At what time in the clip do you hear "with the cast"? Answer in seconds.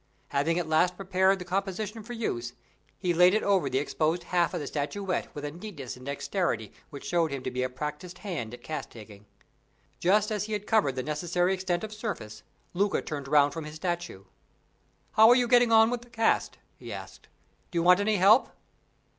15.91-16.57